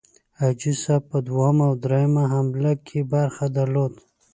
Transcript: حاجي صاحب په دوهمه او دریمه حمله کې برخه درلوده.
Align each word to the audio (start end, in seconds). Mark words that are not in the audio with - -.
حاجي 0.39 0.73
صاحب 0.83 1.03
په 1.11 1.17
دوهمه 1.27 1.63
او 1.69 1.73
دریمه 1.83 2.23
حمله 2.33 2.73
کې 2.87 2.99
برخه 3.13 3.45
درلوده. 3.57 3.99